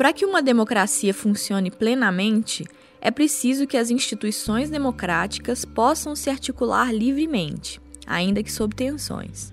[0.00, 2.64] Para que uma democracia funcione plenamente,
[3.02, 9.52] é preciso que as instituições democráticas possam se articular livremente, ainda que sob tensões.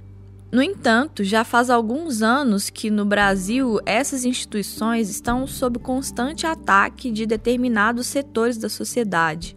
[0.50, 7.12] No entanto, já faz alguns anos que no Brasil essas instituições estão sob constante ataque
[7.12, 9.54] de determinados setores da sociedade,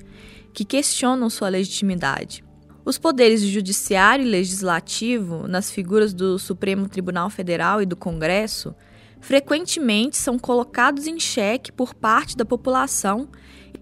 [0.53, 2.43] que questionam sua legitimidade.
[2.85, 8.75] Os poderes judiciário e legislativo, nas figuras do Supremo Tribunal Federal e do Congresso,
[9.21, 13.29] frequentemente são colocados em xeque por parte da população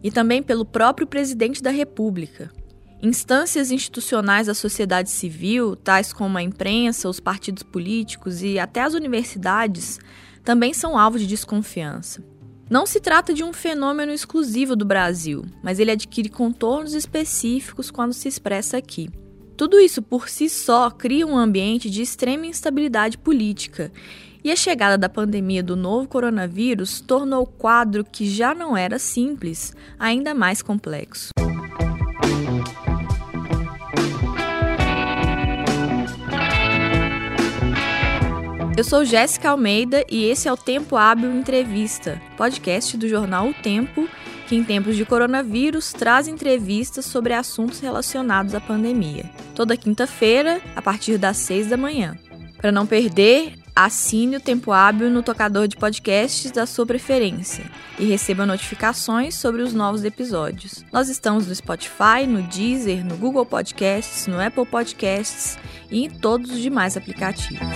[0.02, 2.50] e também pelo próprio presidente da República.
[3.00, 8.94] Instâncias institucionais da sociedade civil, tais como a imprensa, os partidos políticos e até as
[8.94, 10.00] universidades,
[10.42, 12.24] também são alvo de desconfiança.
[12.68, 18.12] Não se trata de um fenômeno exclusivo do Brasil, mas ele adquire contornos específicos quando
[18.12, 19.08] se expressa aqui.
[19.56, 23.90] Tudo isso por si só cria um ambiente de extrema instabilidade política,
[24.42, 28.98] e a chegada da pandemia do novo coronavírus tornou o quadro que já não era
[28.98, 31.30] simples ainda mais complexo.
[38.76, 43.54] Eu sou Jéssica Almeida e esse é o Tempo Hábil Entrevista, podcast do jornal O
[43.54, 44.08] Tempo,
[44.46, 49.28] que em tempos de coronavírus traz entrevistas sobre assuntos relacionados à pandemia.
[49.52, 52.16] Toda quinta-feira, a partir das seis da manhã.
[52.58, 57.64] Para não perder, assine o Tempo Hábil no tocador de podcasts da sua preferência
[57.96, 60.84] e receba notificações sobre os novos episódios.
[60.92, 65.56] Nós estamos no Spotify, no Deezer, no Google Podcasts, no Apple Podcasts
[65.92, 67.68] e em todos os demais aplicativos.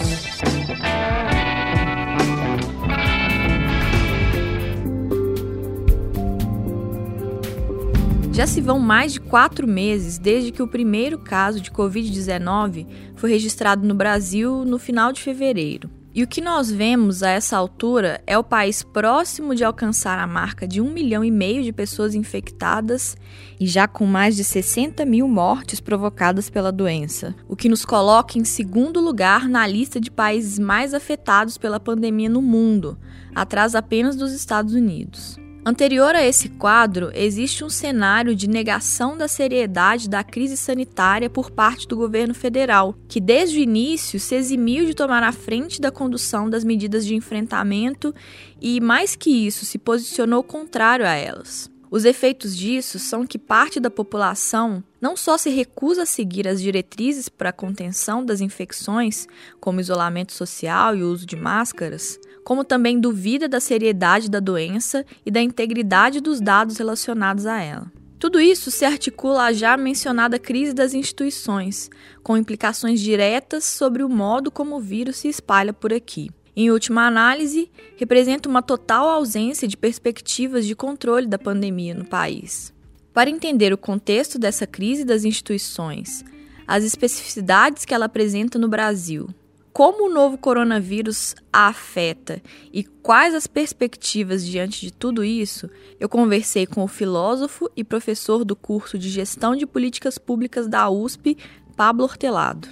[8.32, 13.30] Já se vão mais de quatro meses desde que o primeiro caso de Covid-19 foi
[13.30, 15.90] registrado no Brasil no final de fevereiro.
[16.14, 20.26] E o que nós vemos a essa altura é o país próximo de alcançar a
[20.26, 23.18] marca de um milhão e meio de pessoas infectadas
[23.60, 28.38] e já com mais de 60 mil mortes provocadas pela doença, o que nos coloca
[28.38, 32.98] em segundo lugar na lista de países mais afetados pela pandemia no mundo,
[33.34, 35.41] atrás apenas dos Estados Unidos.
[35.64, 41.52] Anterior a esse quadro, existe um cenário de negação da seriedade da crise sanitária por
[41.52, 45.92] parte do governo federal, que desde o início se eximiu de tomar a frente da
[45.92, 48.12] condução das medidas de enfrentamento
[48.60, 51.70] e, mais que isso, se posicionou contrário a elas.
[51.92, 56.60] Os efeitos disso são que parte da população não só se recusa a seguir as
[56.60, 59.28] diretrizes para a contenção das infecções,
[59.60, 65.30] como isolamento social e uso de máscaras, como também duvida da seriedade da doença e
[65.30, 67.90] da integridade dos dados relacionados a ela.
[68.18, 71.90] Tudo isso se articula à já mencionada crise das instituições,
[72.22, 76.30] com implicações diretas sobre o modo como o vírus se espalha por aqui.
[76.54, 82.72] Em última análise, representa uma total ausência de perspectivas de controle da pandemia no país.
[83.12, 86.24] Para entender o contexto dessa crise das instituições,
[86.66, 89.28] as especificidades que ela apresenta no Brasil,
[89.72, 95.68] como o novo coronavírus a afeta e quais as perspectivas diante de tudo isso,
[95.98, 100.90] eu conversei com o filósofo e professor do curso de Gestão de Políticas Públicas da
[100.90, 101.38] USP,
[101.74, 102.68] Pablo Hortelado.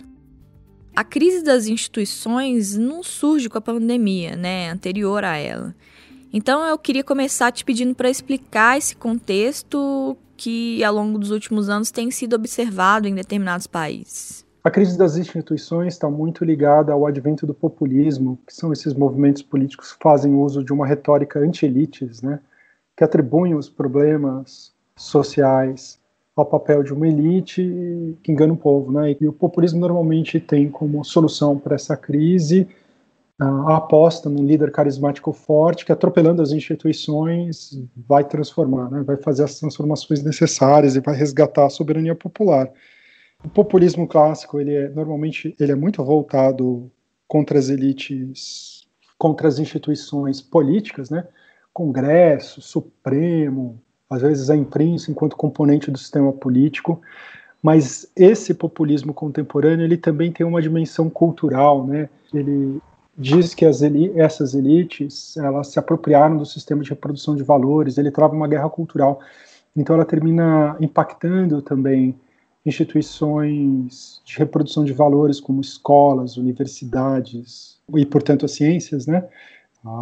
[0.95, 5.75] A crise das instituições não surge com a pandemia, né, anterior a ela.
[6.31, 11.71] Então eu queria começar te pedindo para explicar esse contexto que ao longo dos últimos
[11.71, 14.45] anos tem sido observado em determinados países.
[14.63, 19.43] A crise das instituições está muito ligada ao advento do populismo, que são esses movimentos
[19.43, 22.41] políticos que fazem uso de uma retórica anti-elites, né,
[22.95, 25.99] que atribuem os problemas sociais
[26.37, 28.93] ao papel de uma elite que engana o povo.
[28.93, 32.69] Né, e o populismo normalmente tem como solução para essa crise
[33.41, 39.45] a aposta num líder carismático forte que, atropelando as instituições, vai transformar, né, vai fazer
[39.45, 42.71] as transformações necessárias e vai resgatar a soberania popular.
[43.45, 46.91] O populismo clássico, ele é normalmente ele é muito voltado
[47.27, 48.87] contra as elites,
[49.19, 51.27] contra as instituições políticas, né?
[51.73, 57.01] Congresso, Supremo, às vezes a imprensa enquanto componente do sistema político,
[57.63, 62.09] mas esse populismo contemporâneo ele também tem uma dimensão cultural, né?
[62.35, 62.81] Ele
[63.17, 63.81] diz que as
[64.17, 68.69] essas elites elas se apropriaram do sistema de reprodução de valores, ele trava uma guerra
[68.69, 69.21] cultural,
[69.77, 72.15] então ela termina impactando também
[72.65, 79.27] instituições de reprodução de valores como escolas, universidades e, portanto, as ciências, né,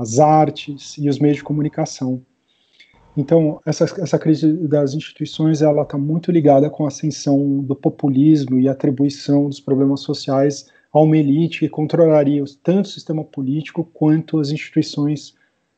[0.01, 2.23] as artes e os meios de comunicação.
[3.17, 8.61] Então, essa, essa crise das instituições ela está muito ligada com a ascensão do populismo
[8.61, 14.39] e atribuição dos problemas sociais a uma elite que controlaria tanto o sistema político quanto
[14.39, 15.35] as instituições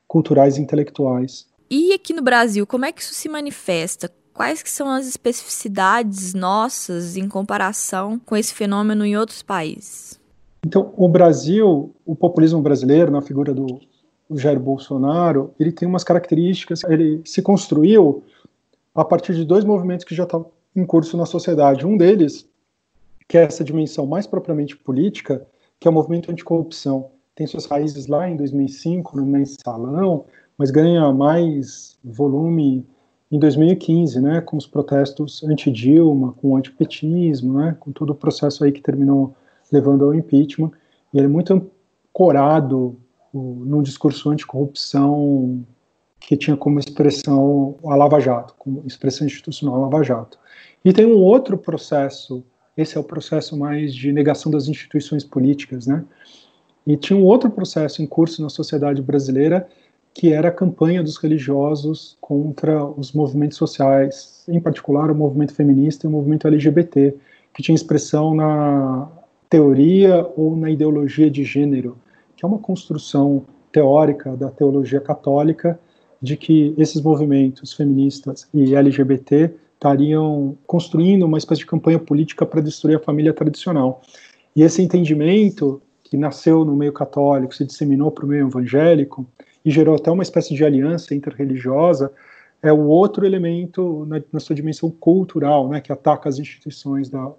[0.07, 1.47] culturais e intelectuais.
[1.71, 4.11] E aqui no Brasil, como é que isso se manifesta?
[4.33, 10.19] Quais que são as especificidades nossas em comparação com esse fenômeno em outros países?
[10.65, 13.81] Então, o Brasil, o populismo brasileiro, na figura do
[14.33, 16.85] Jair Bolsonaro, ele tem umas características.
[16.85, 18.23] Ele se construiu
[18.95, 21.87] a partir de dois movimentos que já estavam em curso na sociedade.
[21.87, 22.47] Um deles,
[23.29, 25.47] que é essa dimensão mais propriamente política,
[25.79, 27.11] que é o movimento anticorrupção.
[27.35, 30.27] Tem suas raízes lá em 2005, no mensalão,
[30.59, 32.87] mas ganha mais volume
[33.31, 38.65] em 2015, né, com os protestos anti-Dilma, com o antipetismo, né, com todo o processo
[38.65, 39.35] aí que terminou
[39.71, 40.73] levando ao impeachment.
[41.15, 42.97] E ele é muito ancorado
[43.33, 45.65] num discurso anticorrupção
[46.19, 50.39] que tinha como expressão a Lava Jato, como expressão institucional Lava Jato.
[50.85, 52.45] E tem um outro processo,
[52.77, 56.05] esse é o processo mais de negação das instituições políticas, né?
[56.87, 59.69] E tinha um outro processo em curso na sociedade brasileira,
[60.13, 66.07] que era a campanha dos religiosos contra os movimentos sociais, em particular o movimento feminista
[66.07, 67.15] e o movimento LGBT,
[67.55, 69.09] que tinha expressão na
[69.49, 71.97] teoria ou na ideologia de gênero,
[72.37, 75.79] que é uma construção teórica da teologia católica
[76.21, 82.61] de que esses movimentos feministas e LGBT estariam construindo uma espécie de campanha política para
[82.61, 84.03] destruir a família tradicional.
[84.55, 89.27] E esse entendimento, que nasceu no meio católico, se disseminou para o meio evangélico
[89.65, 92.13] e gerou até uma espécie de aliança interreligiosa,
[92.63, 97.31] é o outro elemento na, na sua dimensão cultural, né, que ataca as instituições da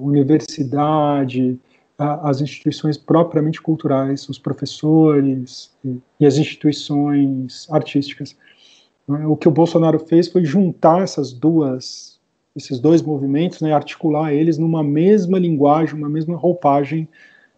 [0.00, 1.58] universidade,
[1.98, 8.36] as instituições propriamente culturais, os professores e, e as instituições artísticas.
[9.08, 9.26] Né?
[9.26, 12.18] O que o Bolsonaro fez foi juntar essas duas,
[12.54, 17.08] esses dois movimentos, né, articular eles numa mesma linguagem, uma mesma roupagem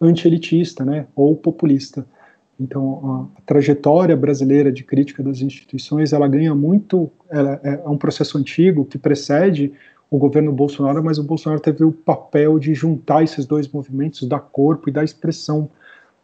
[0.01, 2.05] anti-elitista, né, ou populista.
[2.59, 7.89] Então, a, a, trajetória brasileira de crítica das instituições, ela ganha muito, ela é, é
[7.89, 9.71] um processo antigo que precede
[10.11, 14.39] o governo Bolsonaro, mas o Bolsonaro teve o papel de juntar esses dois movimentos, dar
[14.39, 15.69] corpo e dar expressão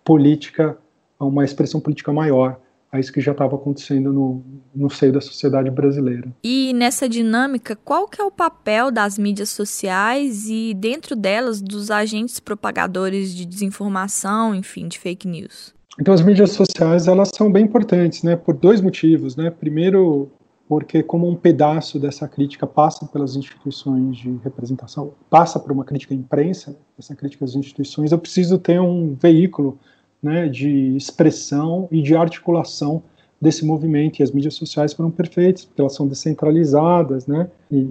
[0.03, 0.77] política,
[1.19, 2.59] uma expressão política maior
[2.95, 4.43] a isso que já estava acontecendo no,
[4.73, 6.29] no seio da sociedade brasileira.
[6.43, 11.91] E nessa dinâmica, qual que é o papel das mídias sociais e, dentro delas, dos
[11.91, 15.74] agentes propagadores de desinformação, enfim, de fake news?
[15.99, 19.49] Então, as mídias sociais, elas são bem importantes, né, por dois motivos, né.
[19.49, 20.29] Primeiro,
[20.67, 26.13] porque como um pedaço dessa crítica passa pelas instituições de representação, passa por uma crítica
[26.13, 29.77] à imprensa, essa crítica às instituições, eu preciso ter um veículo
[30.21, 33.03] né, de expressão e de articulação
[33.39, 37.87] desse movimento, e as mídias sociais foram perfeitas, porque elas são descentralizadas, né, e,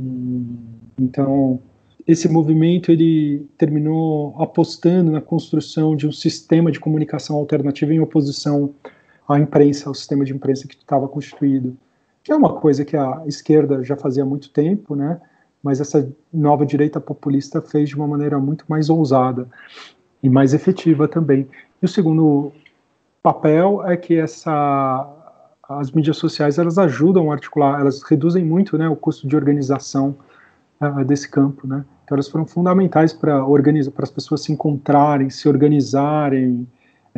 [1.00, 1.60] então
[2.06, 8.74] esse movimento ele terminou apostando na construção de um sistema de comunicação alternativa em oposição
[9.28, 11.76] à imprensa, ao sistema de imprensa que estava constituído
[12.24, 15.20] que é uma coisa que a esquerda já fazia há muito tempo, né?
[15.62, 19.46] mas essa nova direita populista fez de uma maneira muito mais ousada
[20.22, 21.46] e mais efetiva também.
[21.80, 22.50] E o segundo
[23.22, 25.10] papel é que essa
[25.66, 30.14] as mídias sociais elas ajudam a articular, elas reduzem muito, né, o custo de organização
[30.80, 31.84] uh, desse campo, né?
[32.04, 36.66] Então elas foram fundamentais para organizar, para as pessoas se encontrarem, se organizarem,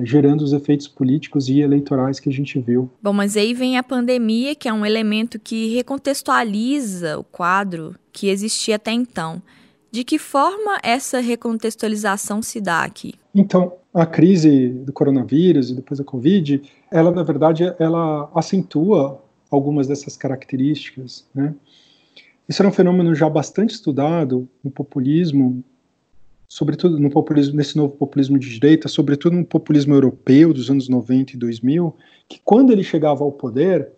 [0.03, 2.91] gerando os efeitos políticos e eleitorais que a gente viu.
[3.03, 8.29] Bom, mas aí vem a pandemia, que é um elemento que recontextualiza o quadro que
[8.29, 9.43] existia até então.
[9.91, 13.15] De que forma essa recontextualização se dá aqui?
[13.35, 19.87] Então, a crise do coronavírus e depois da Covid, ela na verdade ela acentua algumas
[19.87, 21.55] dessas características, né?
[22.49, 25.65] Isso era um fenômeno já bastante estudado no populismo
[26.49, 31.33] sobretudo no populismo, nesse novo populismo de direita, sobretudo no populismo europeu dos anos 90
[31.33, 31.95] e 2000,
[32.29, 33.89] que quando ele chegava ao poder,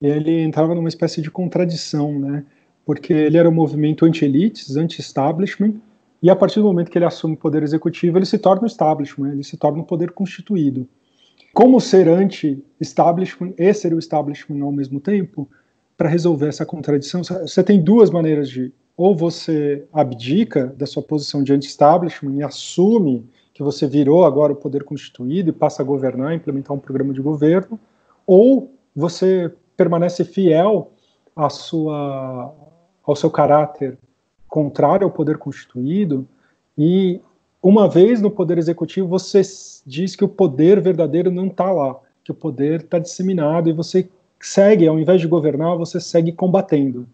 [0.00, 2.44] ele entrava numa espécie de contradição, né?
[2.84, 5.74] Porque ele era um movimento anti-elites, anti-establishment,
[6.22, 8.66] e a partir do momento que ele assume o poder executivo, ele se torna o
[8.66, 10.88] establishment, ele se torna um poder constituído.
[11.52, 15.48] Como ser anti-establishment e ser o establishment ao mesmo tempo,
[15.96, 21.42] para resolver essa contradição, você tem duas maneiras de ou você abdica da sua posição
[21.42, 26.34] de anti-establishment e assume que você virou agora o poder constituído e passa a governar,
[26.34, 27.78] implementar um programa de governo,
[28.26, 30.92] ou você permanece fiel
[31.34, 32.54] à sua,
[33.04, 33.98] ao seu caráter
[34.48, 36.26] contrário ao poder constituído
[36.78, 37.20] e
[37.62, 39.42] uma vez no poder executivo você
[39.84, 44.08] diz que o poder verdadeiro não está lá, que o poder está disseminado e você
[44.40, 47.06] segue, ao invés de governar, você segue combatendo.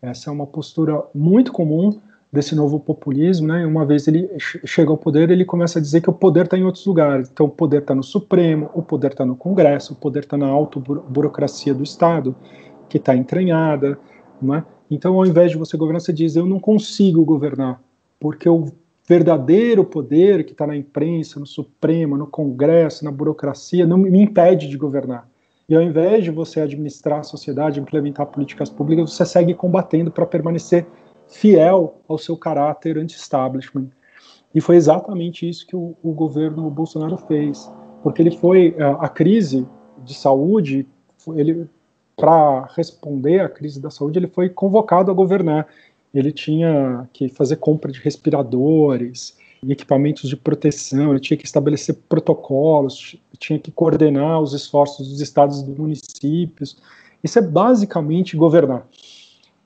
[0.00, 1.98] Essa é uma postura muito comum
[2.32, 3.66] desse novo populismo, né?
[3.66, 6.62] Uma vez ele chega ao poder, ele começa a dizer que o poder está em
[6.62, 7.28] outros lugares.
[7.32, 10.46] Então, o poder está no Supremo, o poder está no Congresso, o poder está na
[10.46, 12.36] auto burocracia do Estado,
[12.88, 13.98] que está entranhada,
[14.40, 14.64] né?
[14.90, 17.80] Então, ao invés de você governar, você diz: eu não consigo governar,
[18.20, 18.66] porque o
[19.06, 24.68] verdadeiro poder que está na imprensa, no Supremo, no Congresso, na burocracia, não me impede
[24.68, 25.26] de governar.
[25.68, 30.24] E ao invés de você administrar a sociedade, implementar políticas públicas, você segue combatendo para
[30.24, 30.86] permanecer
[31.26, 33.88] fiel ao seu caráter anti-establishment.
[34.54, 37.70] E foi exatamente isso que o, o, governo Bolsonaro fez,
[38.02, 39.66] porque ele foi a, a crise
[40.02, 40.86] de saúde,
[41.34, 41.68] ele
[42.16, 45.68] para responder à crise da saúde, ele foi convocado a governar.
[46.12, 49.36] Ele tinha que fazer compra de respiradores,
[49.66, 55.60] equipamentos de proteção, ele tinha que estabelecer protocolos, tinha que coordenar os esforços dos estados
[55.60, 56.76] e dos municípios.
[57.22, 58.86] Isso é basicamente governar.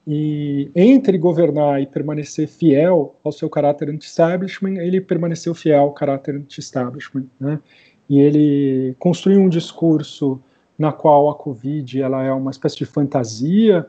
[0.07, 6.35] E entre governar e permanecer fiel ao seu caráter anti-establishment, ele permaneceu fiel ao caráter
[6.35, 7.27] anti-establishment.
[7.39, 7.61] Né?
[8.09, 10.41] E ele construiu um discurso
[10.79, 13.87] na qual a Covid ela é uma espécie de fantasia,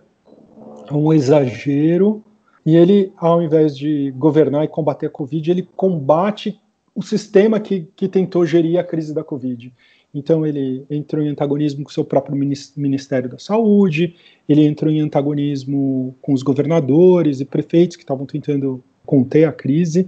[0.91, 2.23] um exagero,
[2.65, 6.59] e ele, ao invés de governar e combater a Covid, ele combate
[6.95, 9.73] o sistema que, que tentou gerir a crise da Covid.
[10.13, 12.37] Então ele entrou em antagonismo com o seu próprio
[12.77, 14.15] Ministério da Saúde,
[14.47, 20.07] ele entrou em antagonismo com os governadores e prefeitos que estavam tentando conter a crise,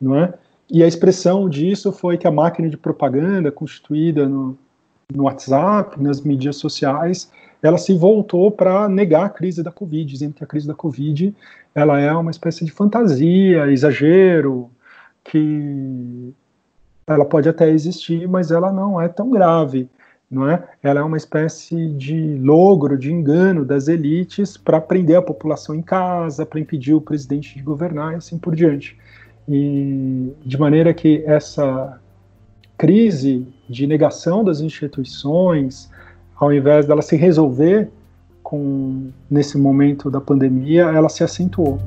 [0.00, 0.34] não é?
[0.70, 4.58] E a expressão disso foi que a máquina de propaganda constituída no,
[5.14, 7.30] no WhatsApp, nas mídias sociais,
[7.66, 11.34] ela se voltou para negar a crise da Covid, dizendo que a crise da Covid
[11.74, 14.70] ela é uma espécie de fantasia, exagero,
[15.22, 16.32] que
[17.06, 19.88] ela pode até existir, mas ela não é tão grave,
[20.30, 20.64] não é?
[20.82, 25.82] Ela é uma espécie de logro, de engano das elites para prender a população em
[25.82, 28.98] casa, para impedir o presidente de governar e assim por diante.
[29.48, 32.00] E de maneira que essa
[32.76, 35.90] crise de negação das instituições,
[36.38, 37.90] ao invés dela se resolver
[38.42, 41.80] com nesse momento da pandemia, ela se acentuou.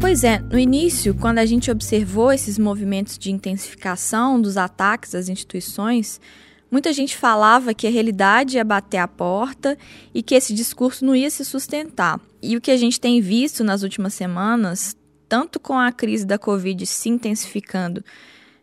[0.00, 5.28] Pois é, no início, quando a gente observou esses movimentos de intensificação dos ataques às
[5.28, 6.18] instituições,
[6.70, 9.76] muita gente falava que a realidade ia bater a porta
[10.14, 12.18] e que esse discurso não ia se sustentar.
[12.40, 14.96] E o que a gente tem visto nas últimas semanas,
[15.28, 18.02] tanto com a crise da Covid se intensificando,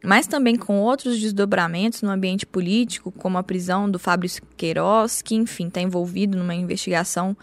[0.04, 5.34] mas também com outros desdobramentos no ambiente político, como a prisão do Fabrício Queiroz, que,
[5.34, 7.36] enfim, está envolvido numa investigação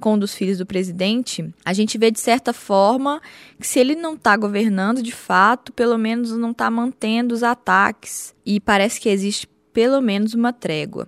[0.00, 3.20] com um dos filhos do presidente, a gente vê de certa forma
[3.60, 8.34] que se ele não está governando de fato, pelo menos não está mantendo os ataques.
[8.44, 11.06] E parece que existe pelo menos uma trégua.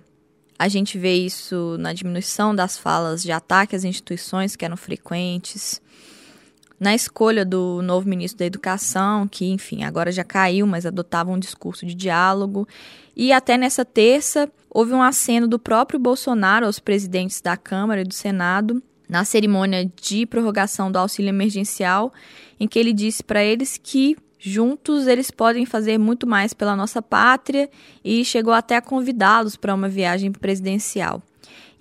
[0.57, 5.81] A gente vê isso na diminuição das falas de ataque às instituições que eram frequentes,
[6.83, 11.39] na escolha do novo ministro da Educação, que, enfim, agora já caiu, mas adotava um
[11.39, 12.67] discurso de diálogo.
[13.15, 18.03] E até nessa terça, houve um aceno do próprio Bolsonaro aos presidentes da Câmara e
[18.03, 22.11] do Senado, na cerimônia de prorrogação do auxílio emergencial,
[22.59, 27.01] em que ele disse para eles que juntos eles podem fazer muito mais pela nossa
[27.01, 27.69] pátria
[28.03, 31.23] e chegou até a convidá-los para uma viagem presidencial.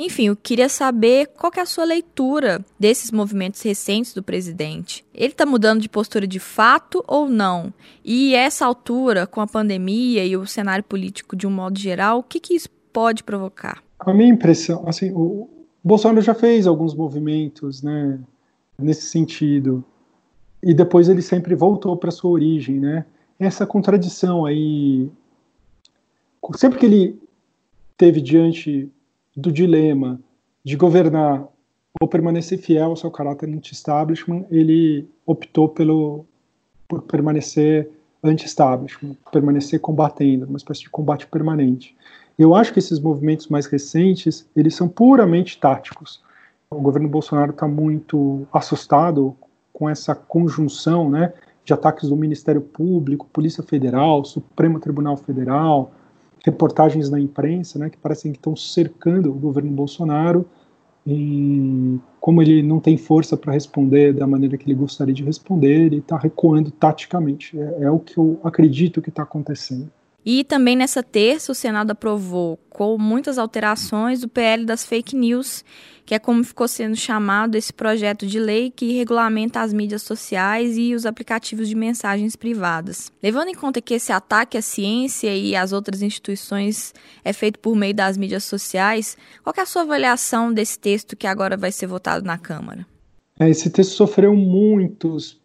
[0.05, 5.05] Enfim, eu queria saber qual é a sua leitura desses movimentos recentes do presidente.
[5.15, 7.73] Ele está mudando de postura de fato ou não?
[8.05, 12.23] E essa altura, com a pandemia e o cenário político de um modo geral, o
[12.25, 13.81] que, que isso pode provocar?
[14.01, 15.49] A minha impressão, assim, o
[15.85, 18.19] Bolsonaro já fez alguns movimentos, né,
[18.77, 19.85] nesse sentido,
[20.61, 23.07] e depois ele sempre voltou para sua origem, né?
[23.39, 25.09] Essa contradição aí,
[26.57, 27.23] sempre que ele
[27.97, 28.91] teve diante
[29.37, 30.21] do dilema
[30.65, 31.47] de governar
[32.01, 36.25] ou permanecer fiel ao seu caráter anti-establishment, ele optou pelo,
[36.89, 37.91] por permanecer
[38.23, 41.97] anti-establishment, permanecer combatendo, uma espécie de combate permanente.
[42.39, 46.23] Eu acho que esses movimentos mais recentes, eles são puramente táticos.
[46.71, 49.37] O governo Bolsonaro está muito assustado
[49.73, 51.33] com essa conjunção né,
[51.65, 55.93] de ataques do Ministério Público, Polícia Federal, Supremo Tribunal Federal,
[56.45, 60.45] reportagens na imprensa, né, que parecem que estão cercando o governo Bolsonaro
[61.07, 65.87] e como ele não tem força para responder da maneira que ele gostaria de responder,
[65.87, 67.59] ele está recuando taticamente.
[67.59, 69.91] É, é, o que eu acredito que está acontecendo.
[70.25, 75.65] E também nessa terça, o Senado aprovou, com muitas alterações, o PL das fake news,
[76.07, 80.77] que é como ficou sendo chamado esse projeto de lei que regulamenta as mídias sociais
[80.77, 83.11] e os aplicativos de mensagens privadas.
[83.21, 87.75] Levando em conta que esse ataque à ciência e às outras instituições é feito por
[87.75, 91.87] meio das mídias sociais, qual é a sua avaliação desse texto que agora vai ser
[91.87, 92.87] votado na Câmara?
[93.39, 95.41] É, esse texto sofreu muitos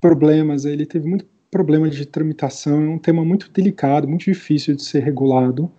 [0.00, 4.82] problemas, ele teve muito problema de tramitação, é um tema muito delicado, muito difícil de
[4.82, 5.70] ser regulado.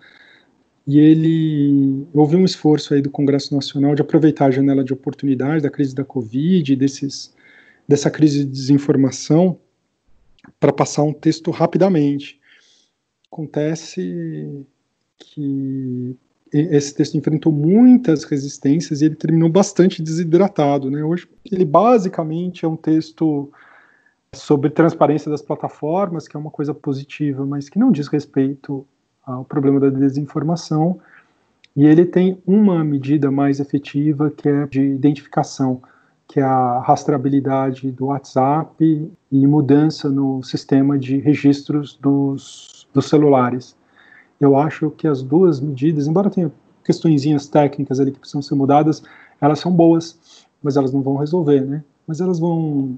[0.87, 5.61] E ele houve um esforço aí do Congresso Nacional de aproveitar a janela de oportunidade
[5.61, 7.33] da crise da Covid, desses,
[7.85, 9.59] dessa crise de desinformação,
[10.61, 12.39] para passar um texto rapidamente.
[13.29, 14.65] Acontece
[15.17, 16.15] que
[16.53, 20.89] esse texto enfrentou muitas resistências e ele terminou bastante desidratado.
[20.89, 21.03] Né?
[21.03, 23.51] Hoje, ele basicamente é um texto
[24.35, 28.85] sobre transparência das plataformas, que é uma coisa positiva, mas que não diz respeito
[29.25, 30.99] ao problema da desinformação.
[31.75, 35.81] E ele tem uma medida mais efetiva, que é de identificação,
[36.27, 43.75] que é a rastreabilidade do WhatsApp e mudança no sistema de registros dos, dos celulares.
[44.39, 46.51] Eu acho que as duas medidas, embora tenha
[46.83, 49.03] questõezinhas técnicas ali que precisam ser mudadas,
[49.41, 51.83] elas são boas, mas elas não vão resolver, né?
[52.07, 52.97] Mas elas vão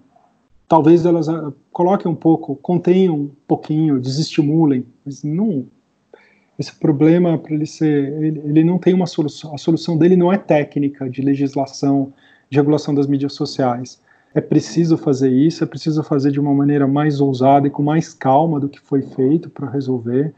[0.67, 5.65] talvez elas uh, coloquem um pouco, contenham um pouquinho, desestimulem, mas não.
[6.59, 9.53] Esse problema para ele ser, ele, ele, não tem uma solução.
[9.53, 12.11] A solução dele não é técnica de legislação,
[12.49, 14.01] de regulação das mídias sociais.
[14.33, 18.13] É preciso fazer isso, é preciso fazer de uma maneira mais ousada e com mais
[18.13, 20.33] calma do que foi feito para resolver.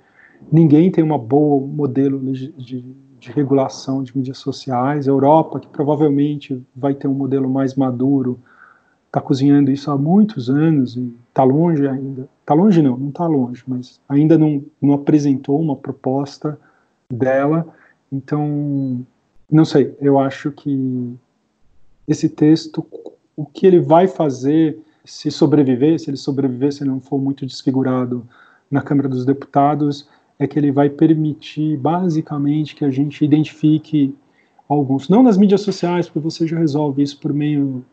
[0.52, 2.86] Ninguém tem uma boa modelo de, de,
[3.20, 5.08] de regulação de mídias sociais.
[5.08, 8.40] A Europa, que provavelmente vai ter um modelo mais maduro,
[9.10, 12.30] está cozinhando isso há muitos anos e está longe ainda.
[12.42, 16.60] Está longe não, não está longe, mas ainda não, não apresentou uma proposta
[17.12, 17.68] dela.
[18.12, 19.04] Então,
[19.52, 21.16] não sei, eu acho que
[22.08, 22.86] esse texto,
[23.36, 27.46] o que ele vai fazer se sobreviver, se ele sobreviver, se ele não for muito
[27.46, 28.28] desfigurado
[28.70, 34.16] na Câmara dos Deputados, é que ele vai permitir basicamente que a gente identifique
[34.68, 37.84] alguns, não nas mídias sociais, porque você já resolve isso por meio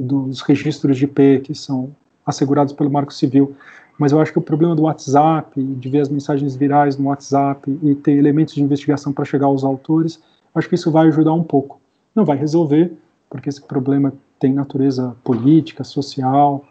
[0.00, 3.54] dos registros de IP que são assegurados pelo Marco Civil.
[3.98, 7.70] Mas eu acho que o problema do WhatsApp, de ver as mensagens virais no WhatsApp
[7.82, 10.22] e ter elementos de investigação para chegar aos autores,
[10.54, 11.78] acho que isso vai ajudar um pouco.
[12.14, 12.92] Não vai resolver,
[13.28, 16.64] porque esse problema tem natureza política, social,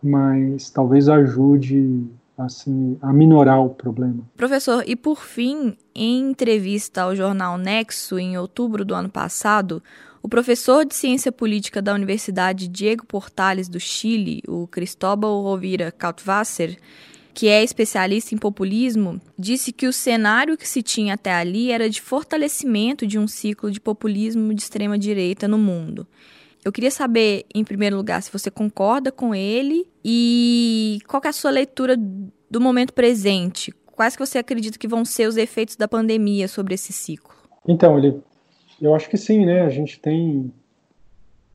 [0.00, 2.06] mas talvez ajude
[2.38, 4.22] assim a minorar o problema.
[4.36, 9.82] Professor, e por fim, em entrevista ao jornal Nexo em outubro do ano passado,
[10.26, 16.76] o professor de ciência política da Universidade Diego Portales do Chile, o Cristóbal Rovira Kautwasser,
[17.32, 21.88] que é especialista em populismo, disse que o cenário que se tinha até ali era
[21.88, 26.04] de fortalecimento de um ciclo de populismo de extrema direita no mundo.
[26.64, 31.32] Eu queria saber, em primeiro lugar, se você concorda com ele e qual é a
[31.32, 31.96] sua leitura
[32.50, 33.72] do momento presente.
[33.92, 37.32] Quais que você acredita que vão ser os efeitos da pandemia sobre esse ciclo?
[37.68, 38.20] Então, ele
[38.80, 39.62] eu acho que sim, né?
[39.62, 40.52] A gente tem,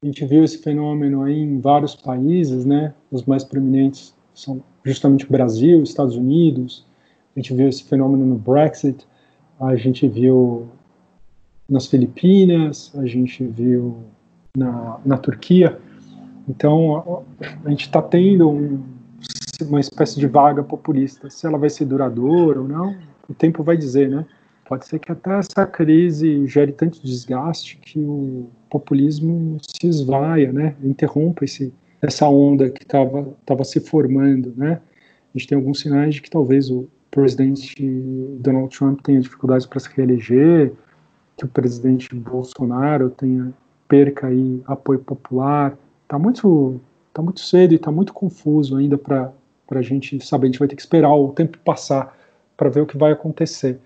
[0.02, 2.94] a gente viu esse fenômeno aí em vários países, né?
[3.12, 6.86] Os mais proeminentes são justamente o Brasil, Estados Unidos.
[7.36, 9.06] A gente viu esse fenômeno no Brexit.
[9.60, 10.68] A gente viu
[11.70, 12.92] nas Filipinas.
[12.96, 13.98] A gente viu
[14.58, 15.80] na, na Turquia.
[16.48, 18.84] Então, a, a gente está tendo um,
[19.62, 21.30] uma espécie de vaga populista.
[21.30, 22.96] Se ela vai ser duradoura ou não,
[23.30, 24.26] o tempo vai dizer, né?
[24.72, 30.78] Pode ser que até essa crise gere tanto desgaste que o populismo se esvaia, né?
[30.82, 34.80] Interrompa esse, essa onda que estava se formando, né?
[35.36, 37.86] A gente tem alguns sinais de que talvez o presidente
[38.40, 40.72] Donald Trump tenha dificuldades para se reeleger,
[41.36, 43.54] que o presidente Bolsonaro tenha
[43.90, 45.78] perca aí apoio popular.
[46.04, 46.80] Está muito,
[47.14, 49.34] tá muito cedo e está muito confuso ainda para
[49.70, 50.46] a gente saber.
[50.46, 52.18] A gente vai ter que esperar o tempo passar
[52.56, 53.78] para ver o que vai acontecer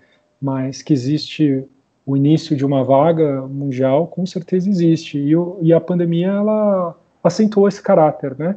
[0.46, 1.64] mas que existe
[2.06, 5.18] o início de uma vaga mundial, com certeza existe.
[5.18, 8.56] E, e a pandemia, ela acentuou esse caráter, né?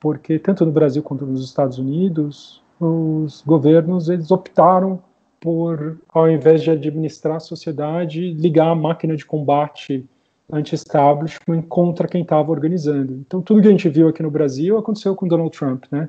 [0.00, 5.00] Porque tanto no Brasil quanto nos Estados Unidos, os governos eles optaram
[5.38, 10.08] por, ao invés de administrar a sociedade, ligar a máquina de combate
[10.50, 13.12] anti-establishment contra quem estava organizando.
[13.12, 16.08] Então, tudo que a gente viu aqui no Brasil aconteceu com Donald Trump, né?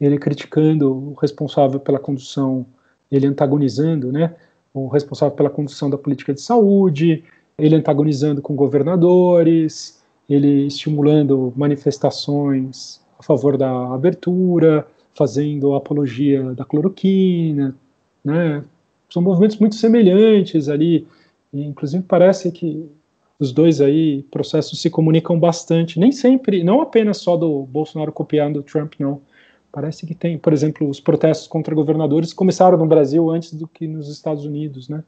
[0.00, 2.66] Ele criticando o responsável pela condução
[3.12, 4.34] ele antagonizando, né,
[4.72, 7.22] o responsável pela condução da política de saúde,
[7.58, 17.76] ele antagonizando com governadores, ele estimulando manifestações a favor da abertura, fazendo apologia da cloroquina,
[18.24, 18.64] né?
[19.10, 21.06] São movimentos muito semelhantes ali,
[21.52, 22.88] inclusive parece que
[23.38, 28.60] os dois aí processos se comunicam bastante, nem sempre, não apenas só do Bolsonaro copiando
[28.60, 29.20] o Trump, não.
[29.72, 33.86] Parece que tem, por exemplo, os protestos contra governadores começaram no Brasil antes do que
[33.86, 35.02] nos Estados Unidos, né?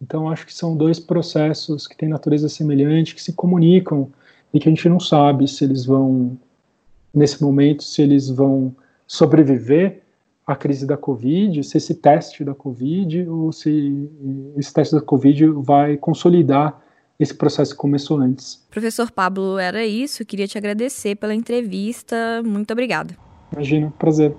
[0.00, 4.08] Então acho que são dois processos que têm natureza semelhante, que se comunicam
[4.54, 6.38] e que a gente não sabe se eles vão
[7.12, 8.74] nesse momento se eles vão
[9.06, 10.02] sobreviver
[10.46, 14.08] à crise da Covid, se esse teste da Covid ou se
[14.56, 16.80] esse teste da Covid vai consolidar
[17.18, 18.64] esse processo que começou antes.
[18.70, 20.24] Professor Pablo, era isso.
[20.24, 22.42] Queria te agradecer pela entrevista.
[22.44, 23.27] Muito obrigada.
[23.52, 24.34] Imagina, prazer.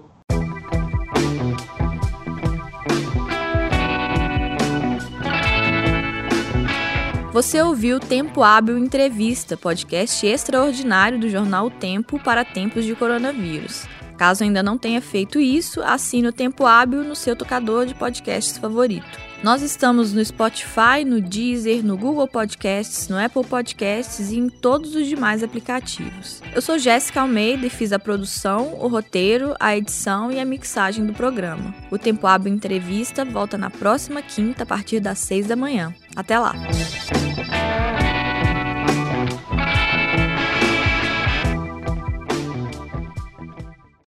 [7.31, 13.87] Você ouviu Tempo Hábil Entrevista, podcast extraordinário do jornal o Tempo para tempos de coronavírus.
[14.17, 18.57] Caso ainda não tenha feito isso, assine o Tempo Hábil no seu tocador de podcasts
[18.57, 19.28] favorito.
[19.41, 24.93] Nós estamos no Spotify, no Deezer, no Google Podcasts, no Apple Podcasts e em todos
[24.95, 26.41] os demais aplicativos.
[26.53, 31.05] Eu sou Jéssica Almeida e fiz a produção, o roteiro, a edição e a mixagem
[31.05, 31.73] do programa.
[31.89, 35.95] O Tempo Hábil Entrevista volta na próxima quinta a partir das seis da manhã.
[36.17, 36.53] Até lá!